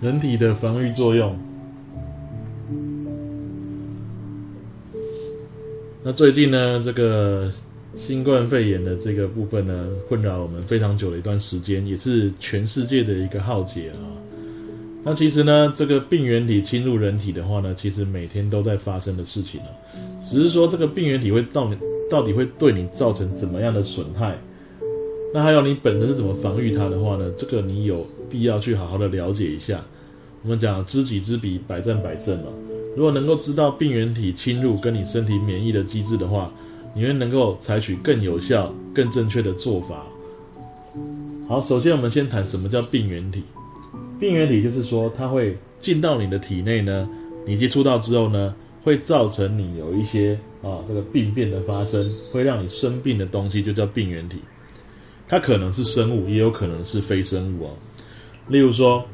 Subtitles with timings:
[0.00, 1.38] 人体的防御作用。
[6.02, 7.52] 那最近呢，这个
[7.98, 14.08] 新冠肺炎的这个部分呢，困扰我们非常久的一段时间，也是全世界的一个浩劫啊。
[15.04, 19.68] 那其实呢，这个病原体侵入人体的话呢，其实每天都在发生的事情啊，
[20.24, 21.76] 只是说这个病原体会到你
[22.08, 24.38] 到底会对你造成怎么样的损害？
[25.34, 27.30] 那还有你本身是怎么防御它的话呢？
[27.36, 29.84] 这个你有必要去好好的了解一下。
[30.42, 32.46] 我们讲知己知彼，百战百胜嘛。
[32.96, 36.50] 如果能够知道病原体侵入跟你身体免疫的机制的话，
[36.94, 40.04] 你会能够采取更有效、更正确的做法。
[41.46, 43.42] 好，首先我们先谈什么叫病原体。
[44.18, 47.08] 病原体就是说，它会进到你的体内呢，
[47.46, 54.38] 你接触到之后呢，会造成你有一些啊这个病变的发生，会让你生病的东西就叫病原体。
[55.28, 57.70] 它可能是生物，也有可能是非生物哦。
[58.48, 59.04] 例如说，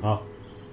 [0.00, 0.20] 好。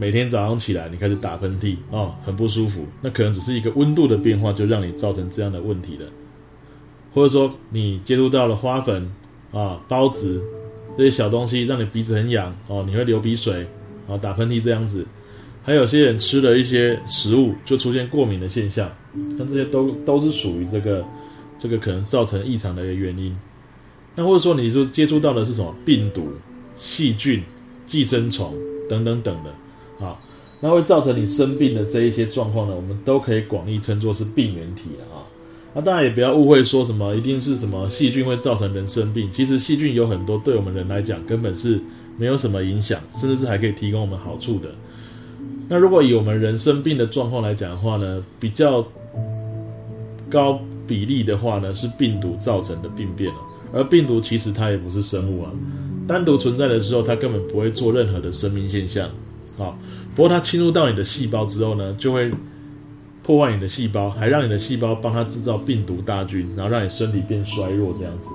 [0.01, 2.87] 每天早上起来，你开始打喷嚏哦，很不舒服。
[3.01, 6.05] 那可能只是一个温度的变化，就让你造成这样的问题了。
[7.13, 9.11] 或者说，你接触到了花粉
[9.51, 10.41] 啊、孢子
[10.97, 13.67] 这些小东西，让你鼻子很痒哦，你会流鼻水
[14.07, 15.05] 啊、打喷嚏这样子。
[15.63, 18.89] 还有些人吃了一些食物，就出现过敏的现象。
[19.13, 21.03] 那这些都都是属于这个
[21.57, 23.37] 这个可能造成异常的一个原因。
[24.15, 26.31] 那或者说，你说接触到的是什么病毒、
[26.77, 27.43] 细菌、
[27.85, 28.55] 寄生虫
[28.87, 29.53] 等等等的。
[30.59, 35.23] 那会造成你生病的这一些状况呢，我们都可以广义称作是病原体啊。
[35.73, 39.29] 那当然也不要误会，说什么一定是什么细菌会造成人生病。
[39.31, 41.79] 其实细菌有很多对我们人来讲根本是
[42.17, 44.69] 没有什么影响，甚至是还可以提供我们好处的。
[45.67, 48.83] 那如果以我们人生病的状况来讲的话呢，比较
[50.29, 53.39] 高比例的话呢，是病毒造成的病变了。
[53.71, 55.51] 而病毒其实它也不是生物啊，
[56.07, 59.07] 单独存在的时候，它根本不会做任何的生命现象。
[59.55, 59.77] 好，
[60.19, 62.29] 不过它侵入到你的细胞之后呢，就会
[63.23, 68.27] 破坏你的细胞，还让你的细胞帮它制造病毒大军，然后让你身体变衰弱这样子。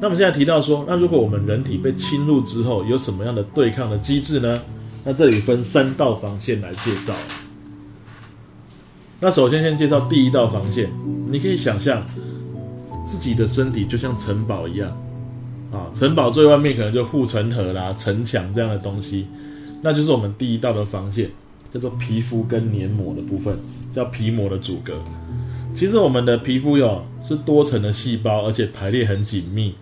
[0.00, 4.58] 那么现在提到说，那如果我们人体被侵入之后，有什么样的对抗的机制呢？
[5.04, 7.12] 那这里分三道防线来介绍。
[9.20, 10.90] 那首先先介绍第一道防线，
[11.30, 12.02] 你可以想象
[13.04, 14.90] 自己的身体就像城堡一样，
[15.70, 19.26] 啊，城堡最外面可能就护城河啦、城墙这样的东西。
[19.82, 21.30] 那就是我们第一道的防线，
[21.72, 23.56] 叫做皮肤跟黏膜的部分，
[23.94, 24.94] 叫皮膜的阻隔。
[25.74, 29.74] 其实我们的皮肤有是多层的细胞，而且排列很紧密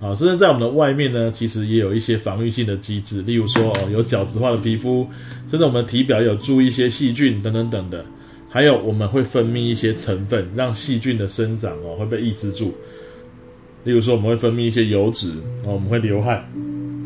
[0.00, 0.14] 啊。
[0.14, 5.06] 甚至在我们的外面呢，其实也有一些防御性的机制，例如说哦，有角质化的皮肤，
[5.48, 8.04] 甚至我们的体表有注一些细菌等等等的。
[8.48, 12.72] 还有我们会分泌一些成分，让细菌的生长哦会被抑制住。
[13.84, 15.32] 例如说我们会分泌一些油脂
[15.64, 16.48] 哦，我们会流汗，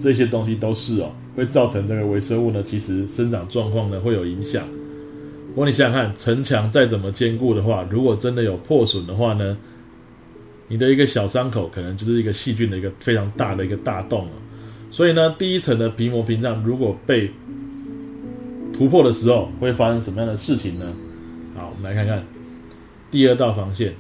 [0.01, 1.11] 这些东西都是哦。
[1.41, 4.69] 会造成这个微生物呢，其实生长状况呢会有影响。
[5.49, 9.57] 不过你想想看，城墙再怎么坚固的话，如果真的有破损的话呢，
[10.69, 14.33] 你的一个小伤口可能就是一个细菌的一个非常大的一个大洞了。
[14.91, 17.31] 所以呢，第一层的皮膜屏障如果被
[18.75, 20.93] 突破的时候，会发生什么样的事情呢？
[21.57, 22.23] 好，我们来看看
[23.11, 23.95] 第二道防线。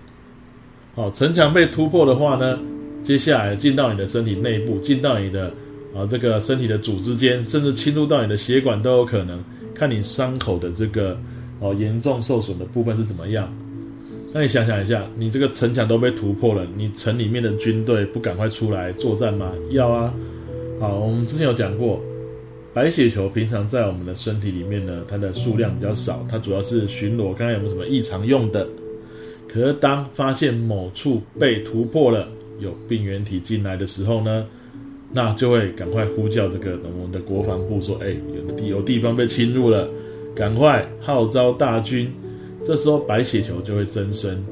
[0.95, 2.59] 好，城墙被突破的话呢，
[3.03, 5.51] 接下来进到你的身体内部，进到你的。
[5.95, 9.43] 啊，这个身体的组织间，甚至侵入到你的血管都有可能。
[9.75, 11.19] 看你伤口的这个
[11.59, 13.51] 哦严重受损的部分是怎么样？
[14.33, 19.53] 那你想想一下，你这个城墙都被突破了，你城里面的军队不赶快出来作战吗？
[19.71, 20.15] 要啊！
[20.79, 22.01] 好，我们之前有讲过，
[22.73, 28.69] 白血球平常在我们的身体里面呢，它的数量比较少，它主要是巡逻，看看有没有什么异常用的。
[29.49, 32.29] 可是当发现某处被突破了，
[32.61, 34.47] 有病原体进来的时候呢？
[35.13, 39.89] 那就会赶快呼叫这个我们的国防部说：“哎，有地有地方被侵入了，
[40.35, 42.13] 赶快号召大军。”
[42.65, 44.45] 这时候白血球就会增生，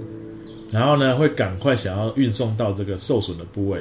[0.72, 3.78] 然后呢会赶快想要运送到这个受损的部位。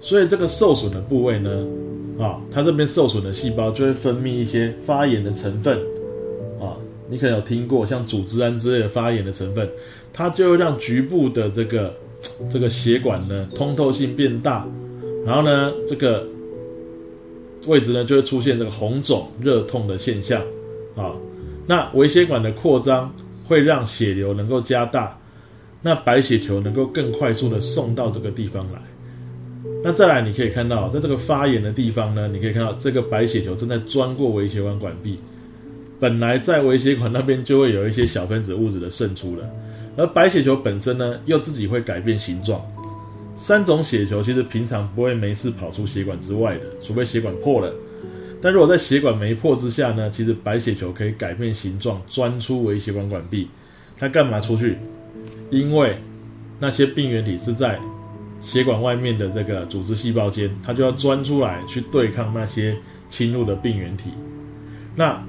[0.00, 1.66] 所以这个受损的部位呢，
[2.18, 5.78] 啊，它这边受损的细胞就会分泌一些发炎的成分。
[6.60, 6.76] 啊，
[7.08, 9.68] 你可能有听过像组织胺之类的发炎的成分，
[10.12, 11.92] 它就会让局部的这个
[12.50, 14.68] 这个血管呢通透性变大。
[15.24, 16.26] 然后呢，这个
[17.66, 20.42] 位置呢就会出现这个红肿、热痛的现象，
[20.94, 21.14] 啊，
[21.66, 23.10] 那微血管的扩张
[23.46, 25.18] 会让血流能够加大，
[25.80, 28.78] 那白血球能够更快速的送到这个地方来。
[29.82, 35.18] 那再来，你可以看到，在这个发炎的地方呢，你可以看到这个白血球正在钻过微血管管壁，
[35.98, 39.48] 本来在微血管那边就会有一些小分子物质的渗出了，
[39.96, 42.60] 而白血球本身呢，又自己会改变形状。
[43.34, 47.74] 三种血球其实平常不会没事跑出血管之外的，除非血管破了。
[48.40, 53.48] 但如果在血管没破之下呢，其实白血球可以改变形状，钻出微血管管壁。
[53.96, 54.76] 它干嘛出去？
[55.50, 55.96] 因为
[56.58, 57.80] 那些病原体是在
[58.42, 62.76] 血管外面的这个组织细胞间，它就要钻出来去对抗那些
[63.08, 64.10] 侵入的病原体。
[64.94, 65.20] 那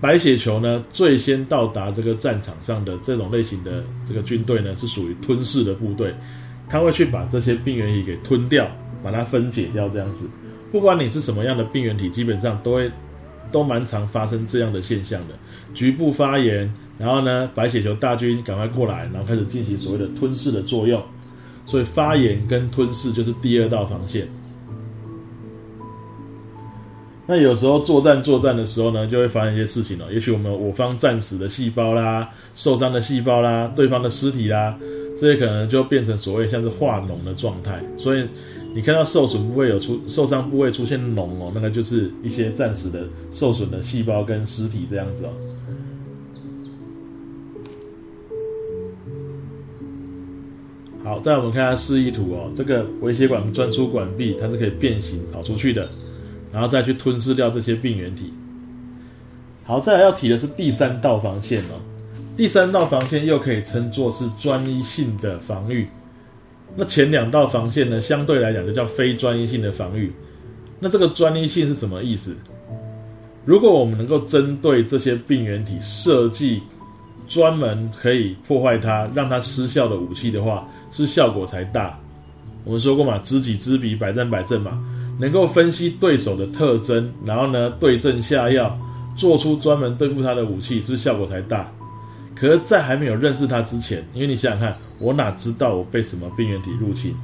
[0.00, 6.14] 白血球呢，最先到达这个战场上的这种类型的这个军队呢，是属于吞噬的部队，
[6.72, 8.66] 它会去把这些病原体给吞掉，
[9.04, 10.26] 把它分解掉，这样子。
[10.72, 12.90] 不管你是什么样的病原体，基本上都会
[13.50, 15.34] 都蛮常发生这样的现象的。
[15.74, 21.02] 局部发炎，然后呢，白血球大军赶快过来，然后开始进行所谓的吞噬的作用。
[21.66, 24.26] 所以发炎跟吞噬就是第二道防线。
[27.26, 30.06] 那有时候作战作战的时候呢，就会发生一些事情哦。
[30.10, 34.76] 也许我们我方战死的细胞啦、受伤的细胞啦、对方的尸体啦，
[35.22, 37.80] 这些可能就变成所谓像是化脓的状态。
[37.96, 38.26] 所以。
[38.74, 45.28] 你看到受损部位有出受伤部位出现脓哦，那个就是一些暂时的受损的细胞跟尸体这样子哦。
[51.04, 55.86] 好，再我们看下示意图哦，这个微血管钻出管壁，它是可以变形跑出去的，
[56.50, 58.32] 然后再去吞噬掉这些病原体。
[59.64, 61.76] 好，再来要提的是第三道防线哦，
[62.36, 65.86] 第三道防线又可以称作是专一性的防御。
[66.74, 70.10] 那前两道防线呢，相对来讲就叫非专一性的防御。
[70.80, 72.34] 那这个专一性是什么意思？
[73.44, 76.62] 如果我们能够针对这些病原体设计
[77.28, 81.98] 专门可以破坏它、让它失效的武器的话，是效果才大。
[82.64, 84.82] 我们说过嘛，知己知彼，百战百胜嘛。
[85.18, 88.78] 能够分析对手的特征，然后呢对症下药，
[89.14, 91.70] 做出专门对付他的武器，是效果才大。
[92.42, 97.14] 可是，在还没有认识它之前，因为你想想看，我哪知道我被什么病原体入侵？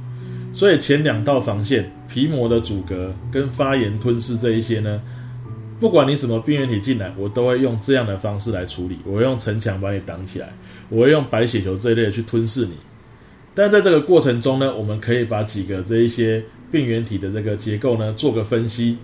[0.53, 5.01] 所以前两道防线，皮膜的阻隔跟发炎吞噬这一些呢，
[5.77, 8.97] 不管你什么病原体进来，我都会用这样的方式来处理。
[9.03, 10.53] 我会用城墙把你挡起来，
[10.87, 12.75] 我会用白血球这一类的去吞噬你。
[13.53, 18.97] 但在这个过程中呢，我们可以把几个这一些病原体的这个结构呢做个分析。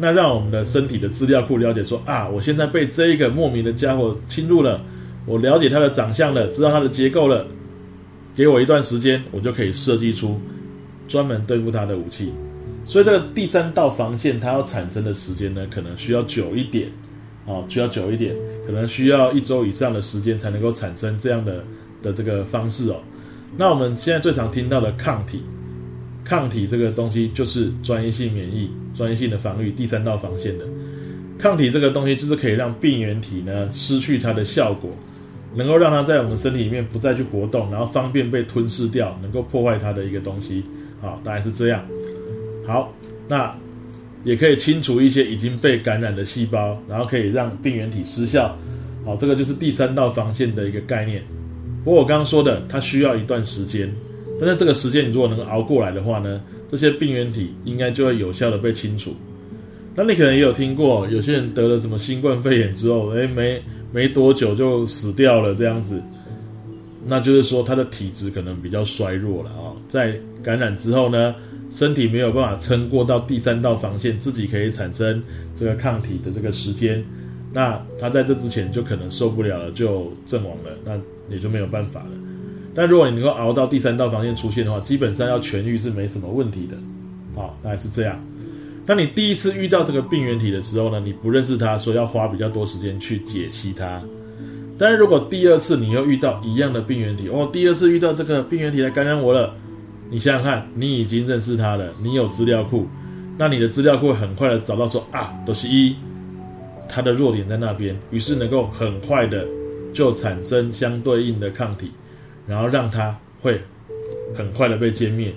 [0.00, 4.80] 那让我们的身体的资料库了解说啊，我现在被这一个莫名的家伙侵入了，
[5.26, 7.46] 我了解它的长相了，知道它的结构了，
[8.34, 10.40] 给我一段时间，我就可以设计出
[11.06, 12.32] 专门对付它的武器。
[12.86, 16.88] 所以这个第三道防线它要产生的时间呢，可能需要久一点，
[17.44, 18.34] 哦，需要久一点，
[18.66, 21.62] 可能需要一周以上的时间才能够产生这样的
[22.00, 22.96] 的这个方式哦。
[23.58, 25.42] 那我们现在最常听到的抗体。
[26.24, 30.64] 抗体这个东西就是专一性免疫、专一性的防御第三道防线的
[31.38, 34.90] 抗体这个东西就是可以让病原体呢失去它的效果，
[35.54, 40.62] 能够让它在我们身体里面不再去活动，然后方便被吞噬掉，能够破坏它的一个东西。
[41.00, 41.82] 好，大概是这样。
[42.66, 42.92] 好，
[43.26, 43.56] 那
[44.22, 48.54] 也可以清除一些已经被感染的细胞，然后可以让病原体失效。
[49.02, 51.24] 好，这个就是第三道防线的一个概念。
[51.82, 53.90] 不过我刚刚说的，它需要一段时间。
[54.40, 59.14] 但是这个时间你如果能熬过来的话呢，这些病原体应该就会有效的被清除。
[59.94, 63.60] 那你可能也有听过，有些人得了什么新冠肺炎之后，哎，没
[63.92, 66.02] 没多久就死掉了这样子，
[67.04, 69.74] 那就是说他的体质可能比较衰弱了啊。
[69.88, 71.34] 在感染之后呢，
[71.70, 75.22] 身体没有办法撑过到第三道防线，自己可以产生
[75.54, 77.04] 这个抗体的这个时间，
[77.52, 82.10] 那他在这之前就可能受不了了，就阵亡了，那也就没有办法了。
[82.74, 86.76] 但如果你能够熬到第三道防线出现的话，基本上要痊愈是没什么问题的，
[87.34, 88.18] 好，大概是这样。
[88.86, 94.00] 当你第一次遇到这个病原体的时候呢，你不认识它，所以要花比较多时间去解析它。
[94.78, 99.54] 但是如果第二次你又遇到一样的病原体，哦，第二次遇到这个病原体来感染我了，
[100.08, 102.86] 你想想看，你已经认识它了，你有资料库，
[103.36, 105.94] 那你的资料库很快的找到说啊，都是一，
[106.88, 109.46] 它的弱点在那边，于是能够很快的
[109.92, 111.90] 就产生相对应的抗体。
[112.50, 113.60] 然后让它会
[114.36, 115.32] 很快的被歼灭，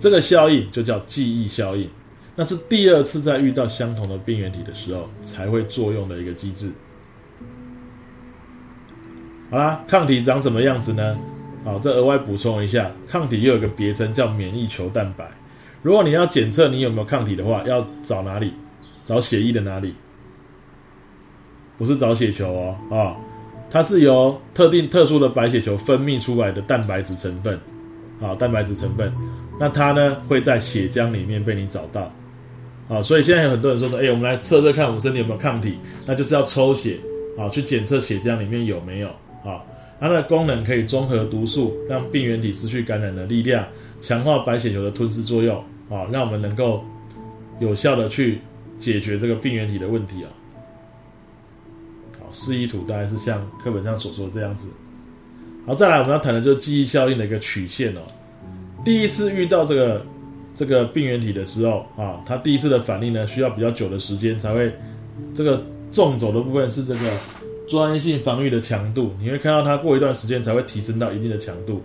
[0.00, 1.86] 这个效应就叫记忆效应。
[2.34, 6.72] 那是第二次在遇到相同的病原体的时候才会作用的一个机制。
[9.50, 11.18] 好啦，抗体长什么样子呢？
[11.64, 15.30] 好，再额外补充一下，抗体又有个别称叫免疫球蛋白。
[15.82, 18.54] 如果你要检测你有没有抗体的话，要找哪里？
[19.04, 19.94] 找血液的哪里？
[21.76, 23.16] 不是找血球哦，啊。
[23.74, 27.58] 它是由特定特殊的白血球分泌出来的蛋白质成分，
[28.22, 29.12] 啊，蛋白质成分，
[29.58, 32.08] 那它呢会在血浆里面被你找到，
[32.88, 35.74] 啊，所以现在有很多人说说，哎，我们来测测看我们身体有没有抗体，
[36.06, 37.00] 那就是要抽血，
[37.36, 39.08] 啊，去检测血浆里面有没有，
[39.44, 39.60] 啊，
[39.98, 43.66] 它的功能可以中和毒素，让病原体失去感染的力量，
[44.00, 45.56] 强化白血球的吞噬作用，
[45.90, 46.84] 啊，让我们能够
[47.58, 48.38] 有效的去
[48.78, 50.30] 解决这个病原体的问题啊。
[52.34, 54.68] 示意图大概是像课本上所说的这样子。
[55.66, 58.00] 好，再来我们要谈的就是记忆效应的一个曲线哦。
[58.84, 60.04] 第一次遇到这个
[60.54, 64.70] 这个病原体的时候啊，它第一次的反应呢，需要比较久的时间才会。
[65.32, 67.00] 这个纵轴的部分是这个
[67.70, 71.80] 专业性防御的强度，你会看到它过一段时间才会提升到一定的强度。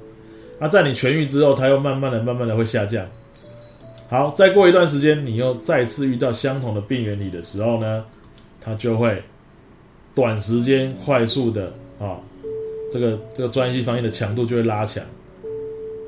[0.60, 3.06] 那在你痊愈之后，它又慢慢的、慢慢的会下降。
[4.10, 8.04] 好，再过一段时间，你又再次遇到相同的病原体的时候呢，
[8.60, 9.22] 它就会
[10.20, 12.20] 短时间快速的啊，
[12.92, 15.02] 这个这个专业性防御的强度就会拉强。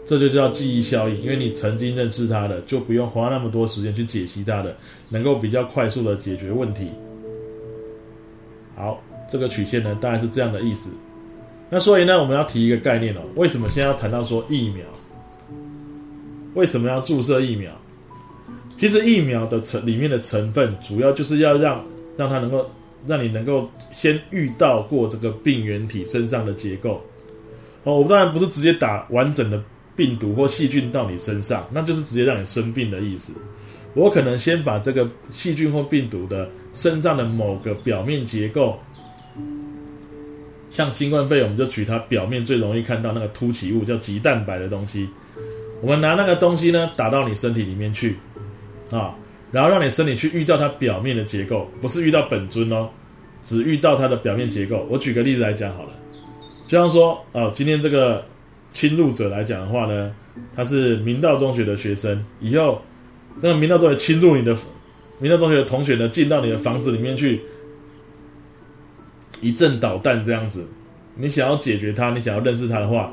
[0.06, 4.76] 这就叫记忆效应，因为你曾经认识它的，就不用花那么多时间去解析它的，
[5.08, 6.90] 能够比较快速的解决问题。
[8.76, 9.02] 好，
[9.32, 10.90] 这个曲线呢，大概是这样的意思。
[11.70, 14.86] 那所以呢，我们要提一个概念哦，为什么现在要谈到说疫苗？
[16.54, 17.72] 为什么要注射疫苗？
[18.76, 21.82] 其实疫苗的成里面的成分，主要就是要让
[22.18, 22.70] 让它能够
[23.06, 27.02] 让你能够先遇到过这个病原体身上的结构。
[27.84, 29.62] 哦，我当然不是直接打完整的
[29.96, 33.34] 病毒或细菌到你身上，那就是直接让你生病的意思。
[33.94, 38.80] 我可能先把这个细菌或病毒的身上的某个表面结构。
[40.70, 45.10] 像新冠肺炎，我们就取它表面最容易看到那个凸起物，叫棘蛋白的东西。
[45.82, 48.16] 我们拿那个东西呢，打到你身体里面去，
[48.92, 49.14] 啊，
[49.52, 52.90] 然后让你身体去遇到它表面的结构，不是遇到本尊哦，
[53.44, 54.88] 只遇到它的表面结构。
[54.90, 55.90] 我举个例子来讲好了，
[56.68, 58.24] 就像说，哦，今天这个
[58.72, 60.14] 侵入者来讲的话呢，
[60.56, 62.82] 他是明道中学的学生，以后
[63.42, 64.58] 这个明道中学侵入你的
[65.20, 67.42] 明道中学的同学呢，进到你的房子里面去。
[69.44, 70.68] 一阵导弹这样子，
[71.16, 73.12] 你想要解决他，你想要认识他的话，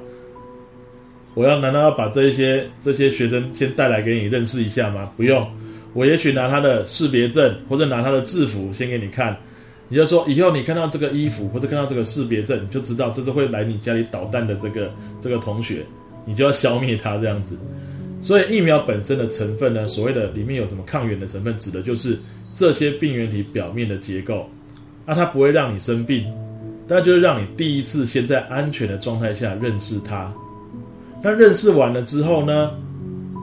[1.32, 5.10] 我要难道要把这一些这些学生先带来给你认识一下吗？
[5.16, 5.50] 不用，
[5.98, 9.36] 我也许拿他的识别证或者拿他的制服先给你看，
[9.88, 15.84] 你就说以后你看到这个衣服或者看到这个识别证，你就知道这是会来你家里捣蛋的这个这个同学，
[16.24, 17.58] 你就要消灭他这样子。
[18.20, 22.16] 所以疫苗本身的成分呢，所谓的里面有什么抗原的成分，指的就是
[22.54, 24.48] 这些病原体表面的结构。
[25.04, 26.24] 那它不会让你生病，
[26.86, 30.32] 但就是让你第一次先在安全的状态下认识它。
[31.20, 32.70] 那认识完了之后呢，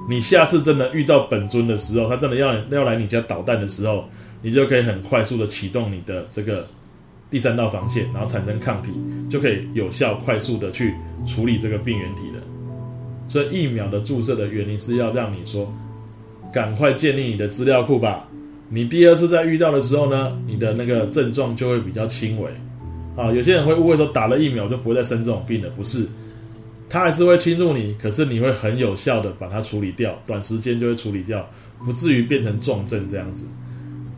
[0.08, 4.06] 你下次真的遇到本尊的时候，他真的要要来你家捣蛋的时候，
[4.42, 6.68] 你就可以很快速的启动你的这个
[7.30, 8.92] 第三道防线，然后产生抗体，
[9.30, 10.94] 就可以有效快速的去
[11.26, 12.42] 处理这个病原体了。
[13.28, 15.74] 所以疫苗的注射的原因是要让你说，
[16.54, 18.28] 赶快建立你的资料库吧。
[18.70, 22.50] 你第二次再遇到的时候呢，你的那个症状就会比较轻微，
[23.16, 26.08] 啊，有些人会误会说打了疫苗就不会再生这种病了，不是，
[26.90, 31.48] 它还是会侵入你，可是你会很有效的把它处理掉，短时间就会处理掉，
[31.86, 33.46] 不至于变成重症这样子。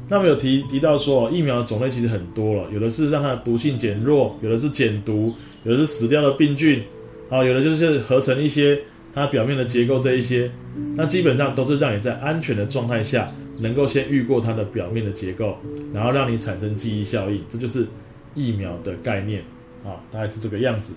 [0.10, 5.34] 那么有提提到说，疫苗的种类其实很多了，有的是让它毒性减弱，有的是减毒，
[5.64, 6.84] 有的是死掉的病菌，
[7.30, 8.80] 啊，有的就是合成一些
[9.14, 10.52] 它表面的结构这一些，
[10.96, 13.32] 那基本上都是让你在安全的状态下。
[13.60, 15.58] 能够先遇过它的表面的结构，
[15.92, 17.88] 然后让你产生记忆效应，这就是
[18.36, 19.42] 疫苗的概念
[19.84, 20.94] 啊，大概是这个样子。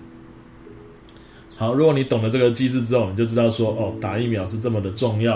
[1.61, 5.35] 好，如果你懂了这个机制之后，你就知道说，哦，打疫苗是这么的重要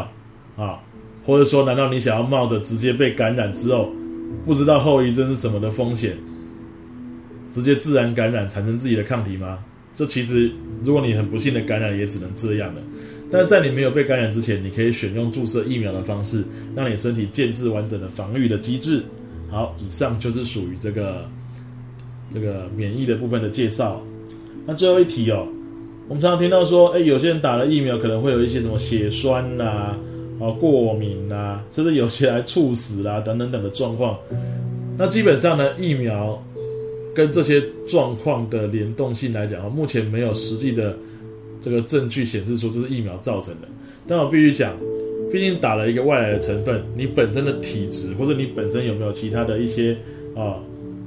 [0.58, 0.82] 啊，
[1.24, 3.92] 或者说，难道你想要冒着直接被感染之后，
[4.44, 6.18] 不知道后遗症是什么的风险，
[7.52, 9.64] 直接自然感染产生自己的抗体吗？
[9.94, 10.52] 这其实，
[10.84, 12.82] 如果你很不幸的感染，也只能这样了。
[13.30, 16.44] 但是在你没有被感染之前，你可以选用注射疫苗的方式，
[16.76, 19.04] 让你身体建制完整的防御的机制。
[19.52, 21.30] 好，以上就是属于这个
[22.34, 24.02] 这个免疫的部分的介绍。
[24.66, 25.48] 那最后一题哦，
[26.08, 29.64] 我们常常听到说，哎，有些人打了疫苗可能会有一些什么血栓呐、
[30.40, 34.18] 啊过敏呐，甚至有些还猝死啦等等等的状况。
[34.98, 36.42] 那基本上呢，疫苗
[37.14, 40.96] 跟这些状况的联动性来讲啊，目前没有实际的。
[41.62, 43.68] 这个证据显示说这是疫苗造成的，
[44.06, 44.78] 但我必须讲，
[45.32, 49.98] 毕竟打了一个外来的成分，你本身的体质或者你本身有没有其他的一些
[50.36, 50.60] 啊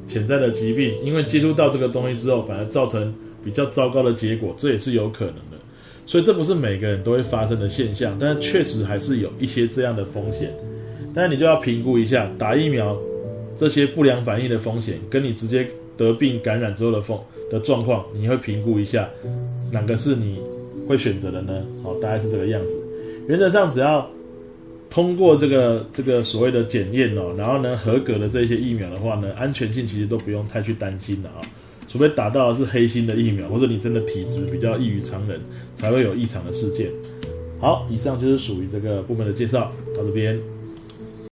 [0.09, 3.14] 潜在的疾病，因为接触到这个东西之后，反而造成
[3.49, 5.57] 比较糟糕的结果，这也是有可能的。
[6.07, 10.55] 所以这不是每个人都会发生的现象，但是确实还是有一些这样的风险。
[11.14, 12.95] 但你就要评估一下打疫苗
[13.57, 17.19] 这些不良反应的风险，跟你直接得病感染之后的风
[17.50, 19.09] 的状况，你会评估一下。
[19.73, 20.38] 哪个是你
[20.87, 21.64] 会选择的呢？
[21.83, 22.78] 好，大概是这个样子。
[23.28, 24.09] 原则上，只要
[24.88, 31.40] 通过这个这个所谓的检验哦，然后呢合格的这些疫苗的话呢，安全性其实都不用太去担心的啊。
[31.88, 35.40] 除非打到的是黑心的疫苗，或者你真的体质比较异于常人，
[35.75, 36.90] 才会有异常的事件。
[37.59, 40.38] 好，以上就是属于这个部门的介绍，到这边。